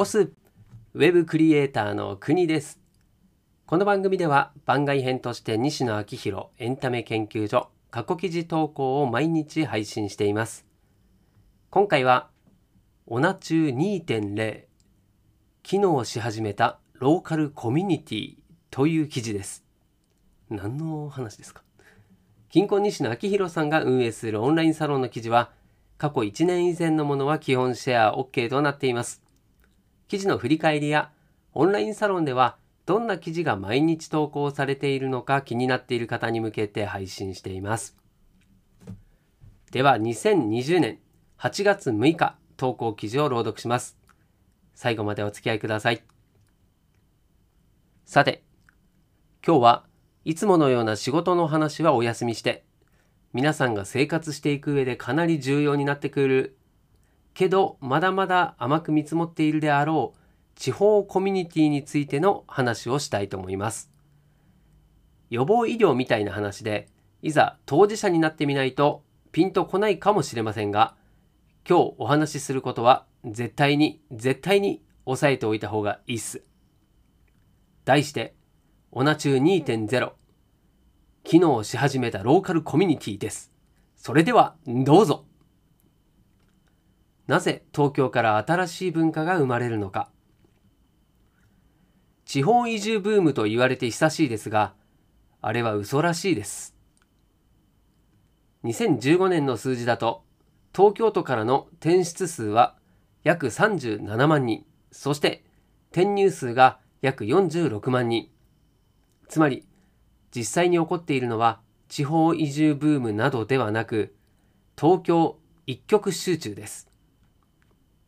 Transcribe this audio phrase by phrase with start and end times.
[0.00, 0.32] オス
[0.94, 2.80] ウェブクリエイターの国です。
[3.66, 10.64] この番組では番外編として西野昭弘エンタメ研究所過去記事投稿を毎日配信しています。
[11.68, 12.30] 今回は
[13.08, 14.64] オナチュー2.0
[15.62, 18.36] 機能し始めたローカルコミュニティ
[18.70, 19.66] という記事です。
[20.48, 21.60] 何の話ですか？
[22.48, 25.50] 近婚西野昭弘さんが運営するオンラインサロンの記事は
[25.98, 29.22] 過去1年以前のものは基本シェア OK となっています。
[30.10, 31.12] 記事の振り返りや
[31.52, 37.96] オンラインサロンではどんな記事が毎日投稿されているのか気になっている方に向けて配信しています。
[39.70, 40.98] では2020年
[41.38, 43.96] 8月6日投稿記事を朗読します。
[44.74, 46.02] 最後までお付き合いください。
[48.04, 48.42] さて、
[49.46, 49.84] 今日は
[50.24, 52.64] いつものような仕事の話はお休みして
[53.32, 56.56] 皆さんが生活していく上でかなり重要になってくる
[57.34, 60.18] けどまだまだ甘く見積もっているであろう
[60.58, 63.90] 地方コミュニティについての話をしたいと思います。
[65.30, 66.88] 予防医療みたいな話で
[67.22, 70.94] いざ当事者になってみないとピンとこないかもしれませんが
[71.68, 76.42] 今日お話しすることは絶対に絶対に押さえておいた方がいいっす。
[77.84, 78.34] 題して
[78.92, 80.12] オナチュー2.0
[81.22, 83.50] 機能し始めたローカルコミュニティです。
[83.96, 85.29] それではどうぞ。
[87.30, 90.10] なぜ東京から新しい文化が生まれるのか。
[92.24, 94.74] 地方移住ブームと言われて久しいですが、
[95.40, 96.74] あれは嘘らしいです。
[98.64, 100.24] 2015年の数字だと、
[100.74, 102.74] 東京都からの転出数は
[103.22, 105.44] 約37万人、そして
[105.92, 108.28] 転入数が約46万人。
[109.28, 109.64] つまり
[110.34, 114.16] 実際に起こっているのは地方移住ブームなどではなく
[114.76, 116.89] 東京一極集中です。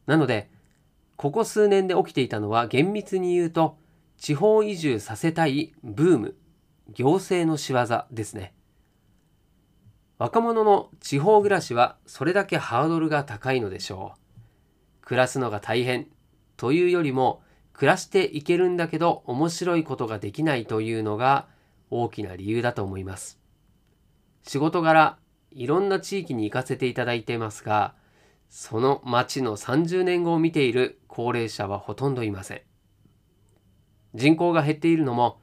[0.07, 0.51] なので
[1.17, 3.77] ここ数年で起きていたのは厳密に言うと
[4.19, 6.37] 地方移住させたいブーム
[6.93, 8.55] 行政の仕業ですね。
[10.19, 14.21] 若者の地方暮らしはそれだけハードルが高いのでしょう。
[15.01, 16.07] 暮らすのが大変
[16.57, 21.49] というよりも暮らしていけるんだけど面白いことができないというのが
[21.91, 23.41] 大きな理由だと思います。
[24.45, 25.19] 仕事柄、
[25.53, 27.95] いろんな地域に行かせていただいていますが、
[28.55, 32.61] その町の30年後を見ている高齢者はほとんどいません。
[34.13, 35.41] 人口が減っているのも、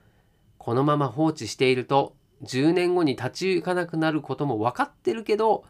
[0.59, 5.65] このまま放置していると10年後に立ち行かなくなることも分かってるけど、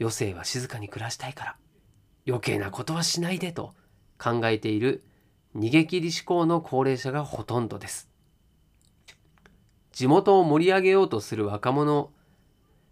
[0.00, 1.56] 余生は静かに暮らしたいから、
[2.26, 3.74] 余計なことはしないでと
[4.18, 5.04] 考えている
[5.54, 8.08] 逃げ切り志向の高齢者がほとんどです。
[9.92, 12.10] 地元を盛り上げようとする若者、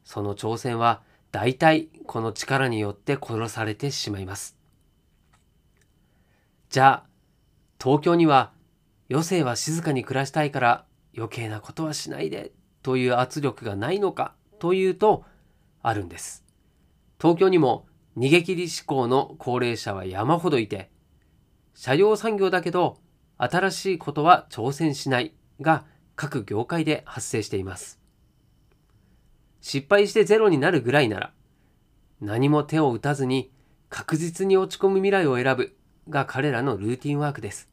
[0.04, 1.00] その挑戦は
[1.32, 4.56] 大体この力によって殺されてしまいます。
[6.69, 7.06] じゃあ、
[7.82, 8.53] 東京には
[9.10, 10.84] 余生は静かに暮らしたいから
[11.16, 15.25] 余計なことはしないでという圧力がないのかというと
[15.82, 16.44] あるんです。
[17.19, 20.91] 東京にも逃げ切り志向の高齢者は山ほどいて、
[21.75, 22.99] 車両産業だけど
[23.38, 25.32] 新しいことは挑戦しない
[25.62, 28.01] が各業界で発生しています。
[29.62, 31.32] 失敗してゼロになるぐらいなら、
[32.20, 33.50] 何も手を打たずに
[33.88, 35.74] 確実に落ち込む未来を選ぶ
[36.10, 37.70] が彼らのルーティンワークです。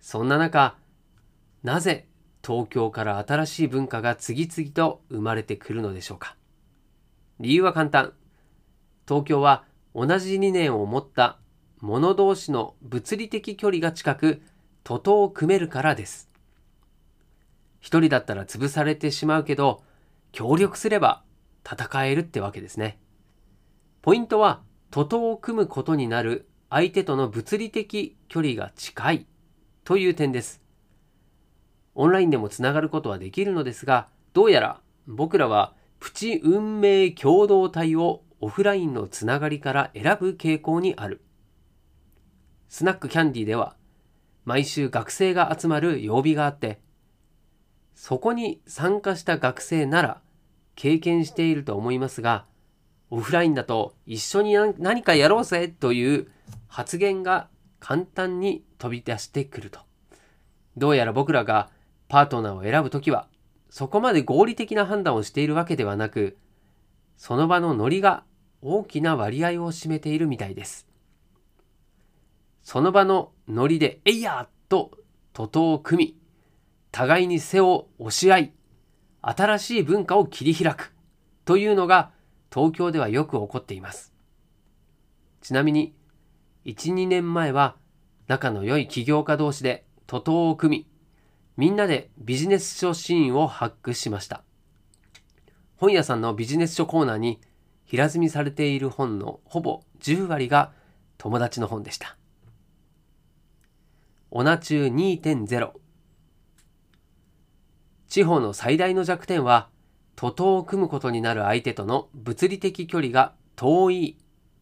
[0.00, 0.76] そんな中、
[1.62, 2.08] なぜ
[2.44, 6.36] 東京から新しい文化が次々と生まれてくるのでしょうか。
[7.38, 8.12] 理由は簡単。
[9.06, 9.64] 東京は
[9.94, 11.38] 同じ理念を持った
[11.80, 14.42] 者同士の物理的距離が近く、
[14.82, 16.28] 徒党を組めるからです。
[17.80, 19.82] 一人だったら潰されてしまうけど、
[20.32, 21.22] 協力すれば
[21.64, 22.98] 戦えるってわけですね。
[24.02, 29.26] ポイントは、徒党を組むことになる相手との物理的距離が近い
[29.84, 30.62] という点です。
[31.94, 41.22] オンラインでもつながることはできるのですが、どうやら僕らはプチ運命共同体をオフラインのつながりから選ぶ傾向にある。
[42.68, 43.76] スナックキャンディでは
[44.44, 46.80] 毎週学生が集まる曜日があって、
[48.00, 50.20] そこに参加した学生なら
[50.76, 52.44] 経験していると思いますが、
[53.10, 56.30] オフラインだと一緒に何かやろうぜという
[56.68, 57.48] 発言が
[57.80, 59.80] 簡単に飛び出してくると。
[60.76, 61.70] どうやら僕らが
[62.06, 63.26] パートナーを選ぶときは、
[63.68, 66.36] そこまで合理的な判断をしているわけではなく、
[67.16, 68.22] その場のノリが
[68.62, 70.86] 大きな割合を占めているみたいです。
[72.62, 74.92] その場のノリで、えいやと
[75.32, 76.27] 徒党を組み、
[76.90, 78.52] 互いに背を押し合い、
[79.20, 80.92] 新しい文化を切り開く
[81.44, 82.10] というのが
[82.52, 84.12] 東京ではよく起こっています。
[85.40, 85.94] ちなみに、
[86.64, 87.76] 1、2年前は
[88.26, 90.86] 仲の良い起業家同士で徒党を組み、
[91.56, 94.42] みんなでビジネス書シーンを発掘しました。
[95.76, 97.40] 本屋さんのビジネス書コーナーに
[97.84, 100.72] 平積みされている本のほぼ10割が
[101.16, 102.16] 友達の本でした。
[104.30, 105.70] オナチュー2.0
[108.08, 109.68] 地方の最大の弱点は
[110.16, 114.18] 徒党を組むことになる相手との物理的距離が遠い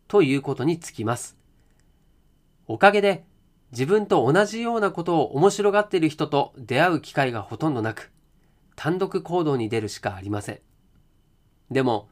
[0.08, 1.36] ということにつきます。
[2.66, 3.24] おかげで
[3.72, 8.12] 自分と同じようなことを面白がっている人と出会う機会がほとんどなく、
[8.74, 10.60] 単独行動に出るしかありません。
[11.70, 12.08] でも、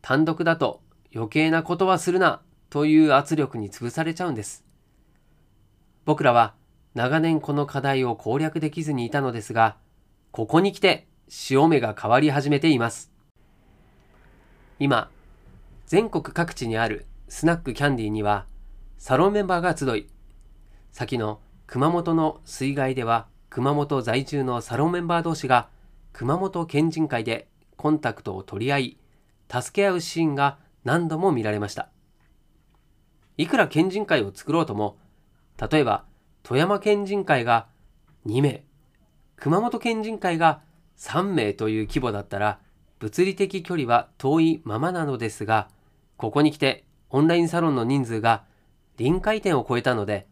[0.00, 0.80] 単独だと
[1.14, 4.64] 余計なことはするなという圧力に潰されちゃうんです。
[6.04, 6.54] 僕らは
[6.94, 9.76] 長年この課題を攻略できずにいたのですが、
[10.30, 13.10] ここに来て潮目が変わり始めています。
[14.78, 15.10] 今、
[15.86, 18.46] 全国各地にあるスナックキャンディーには
[18.98, 20.08] サロンメンバーが集い、
[20.92, 25.68] 先の熊本の水害では熊本在住のサロンメンバー同士が
[26.12, 28.98] 熊本県人会でコンタクトを取り合い、
[29.50, 31.88] 助け合うシーンが何度も見られました。
[33.36, 34.98] いくら県人会を作ろうとも、
[35.70, 36.04] 例えば
[36.42, 37.66] 富山県人会が
[38.26, 38.64] 2名、
[39.40, 40.62] 熊本県人会が
[40.96, 42.58] 3名という規模だったら、
[42.98, 45.68] 物理的距離は遠いままなのですが、
[46.16, 48.44] ここに来てオンラインサロンの人数が
[48.96, 50.26] 臨界点を超えたので、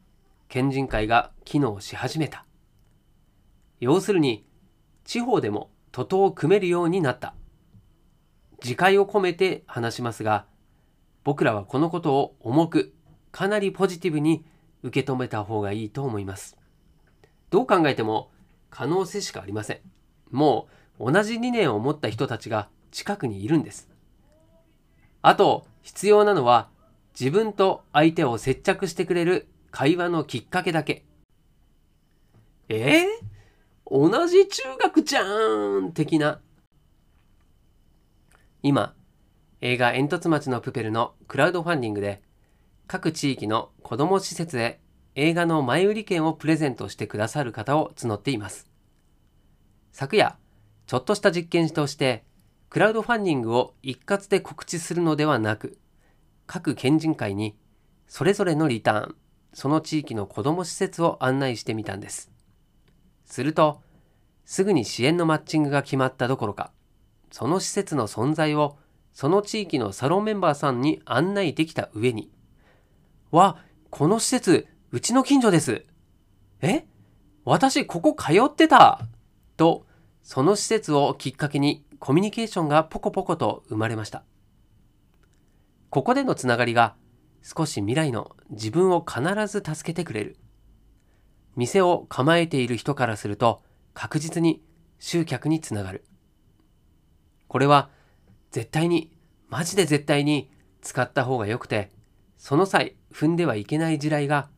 [0.49, 2.45] 県人会が機能し始めた。
[3.79, 4.45] 要するに、
[5.05, 7.35] 地方でも徒党を組めるようになった。
[8.63, 10.47] 自戒を込めて話しますが、
[11.23, 12.93] 僕らはこのことを重く、
[13.31, 14.45] かなりポジティブに
[14.83, 16.57] 受け止めた方がいいと思います。
[17.51, 18.31] どう考えても
[18.77, 19.81] 可能性しかありません。
[20.31, 20.69] も
[21.01, 23.89] う同じ理念を持った人たちが近くにいるんです。
[25.23, 26.69] あと、必要なのは
[27.19, 31.07] 自分と相手を接着してくれる会話のきっかけだけ。
[32.69, 33.05] え？
[33.05, 33.07] ー、
[33.87, 35.23] 同じ中学じゃ
[35.81, 36.43] ん的な。
[38.63, 38.95] 今、
[39.63, 42.21] 映画煙突町のプペルのクラウドファンディングで
[42.87, 44.81] 各地域の子ども施設へ
[45.19, 48.71] 映画の前売り券をプレゼントしてくださる方を募っています。
[49.91, 50.37] 昨夜、
[50.87, 52.23] ちょっとした実験として、
[52.69, 55.79] クラウドファンディングを一括で告知するのではなく、
[56.47, 57.57] 各県人会に
[58.07, 59.17] それぞれのリターン、
[59.55, 62.31] その地域の子ども施設を案内してみたんです。
[63.25, 63.81] すると、
[64.45, 66.73] すぐに支援のマッチングが決まったどころか、
[67.31, 68.77] その施設の存在を
[69.15, 72.31] その地域のサロンメンバーさんに案内できた上に、
[73.31, 75.85] わ、この施設、うちの近所です。
[76.63, 76.87] え？
[77.45, 79.03] 私ここ通ってた
[79.59, 79.85] と、
[80.23, 84.25] その施設をきっかけにコミュニケーションがポコポコと生まれました。
[85.91, 86.95] ここでのつながりが
[87.43, 90.39] 少し未来の自分を必ず助けてくれる。
[91.57, 93.63] 店を構えている人からすると
[93.93, 94.65] 確実に
[94.99, 96.07] 集客につながる。
[97.49, 97.91] これは
[98.51, 99.13] 絶対に、
[99.51, 100.51] マジで絶対に
[100.81, 101.91] 使った方が良くて、
[102.39, 104.49] その際踏んではいけない地雷が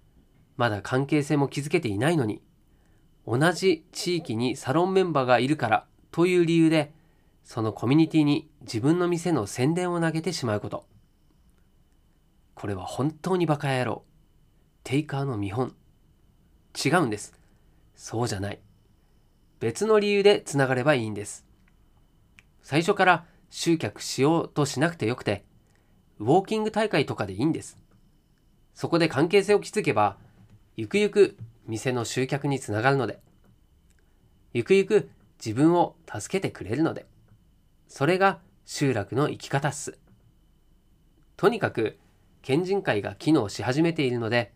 [0.58, 2.42] まだ関係性も築けていないのに、
[3.26, 6.92] 同じ地域にサロンメンバーがいるからという理由で、
[7.44, 10.84] そのコミュニティに自分の店の宣伝を投げてしまうこと。
[12.54, 14.02] これは本当にバカ野郎。
[14.82, 15.76] テイカーの見本。
[16.84, 17.34] 違うんです。
[17.94, 18.58] そうじゃない。
[19.60, 21.46] 別の理由でつながればいいんです。
[22.62, 25.44] 最初から集客しようとしなくてよくて、
[26.18, 27.78] ウォーキング大会とかでいいんです。
[28.74, 30.18] そこで関係性を築けば、
[30.78, 33.18] ゆくゆく店の集客につながるので、
[34.54, 35.10] ゆくゆく
[35.44, 37.04] 自分を助けてくれるので、
[37.88, 39.98] それが集落の生き方っす。
[41.36, 41.98] とにかく、
[42.42, 44.52] 県人会が機能し始めているので、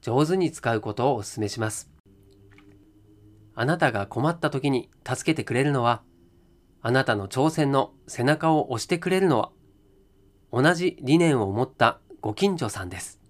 [0.00, 1.90] 上手に使うことをお勧めします。
[3.54, 6.00] あなたが困った時に助けてくれるのは、
[6.80, 9.50] あなたの挑戦の背中を押してくれるのは、
[10.50, 13.21] 同じ理念を持ったご近所さんです。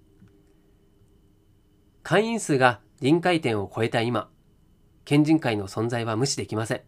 [2.02, 4.28] 会員数が臨界点を超えた今、
[5.04, 6.82] 県人会の存在は無視できません。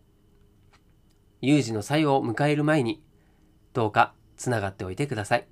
[1.41, 3.03] 有事の際を迎える前に、
[3.73, 5.49] どうかつながっておいてください。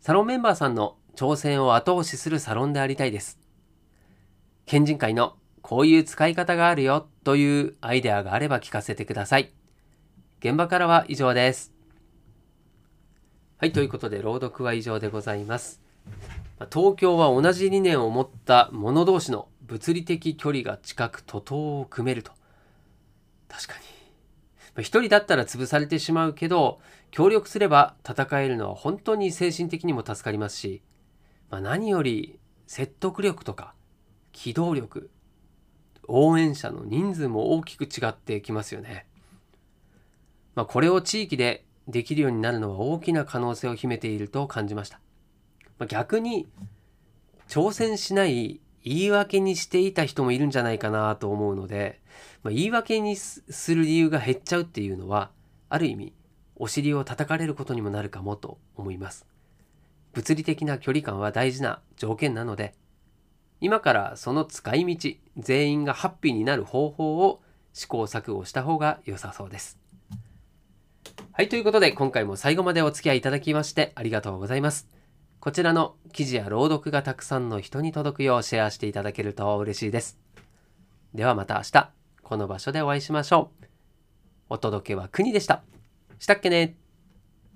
[0.00, 3.38] サロンメンバーさんの挑戦を後押しするサロンでありたいです。
[4.64, 9.52] 県人会のこういう使い方があるよというアイデアがあれば聞かせてください。
[10.38, 11.74] 現場からは以上です。
[13.58, 15.89] はい、ということで朗読は以上でございます。
[16.72, 22.32] 東京は同じ理念を持った者同士の物理的距離が近く徒党を組めると。
[23.48, 23.74] 確か
[24.76, 24.82] に。
[24.82, 30.82] 一人だったら潰されてしまうけど、協力すれば戦えるのは本当に精神的にも助かりますし、
[31.50, 33.74] まあ、何より説得力とか
[34.32, 35.10] 機動力
[36.06, 39.06] 応援者の人数も大きく違ってきますよね。
[40.54, 45.00] まあ、これを地域でできるようになるのは大きな可能性を秘めていると感じました。
[45.80, 46.46] まあ、逆に
[47.48, 52.00] 挑戦しない言い訳にしていた人もいるんじゃないかなと思うので、
[52.42, 53.42] まあ、言い訳にす
[53.74, 55.30] る理由が減っちゃうっていうのは
[55.70, 56.12] ある意味
[56.56, 59.26] お尻を叩かれることにもなるかもと思います。
[60.12, 62.74] 物理的な距離感は大事な条件なので
[63.60, 67.40] 今からその使い道全員がハッピーになる方法を
[67.72, 69.78] 試行錯誤した方が良さそうです。
[71.32, 74.99] はい、ということで今回も最後までお付き合いいただきましてありがとうございます。
[75.40, 80.18] こちらの記事や朗読がたくさんの人に届くようシェアしていただけると嬉しいです。
[81.14, 81.90] ではまた明日、
[82.22, 83.64] この場所でお会いしましょう。
[84.50, 85.62] お届けは国でした。
[86.18, 86.76] したっけね